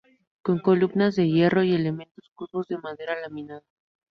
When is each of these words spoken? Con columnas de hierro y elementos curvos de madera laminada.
Con 0.41 0.57
columnas 0.57 1.15
de 1.15 1.27
hierro 1.29 1.61
y 1.61 1.75
elementos 1.75 2.31
curvos 2.33 2.67
de 2.67 2.79
madera 2.79 3.21
laminada. 3.21 3.61